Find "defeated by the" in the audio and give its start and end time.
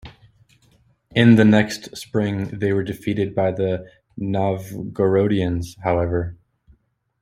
2.81-3.87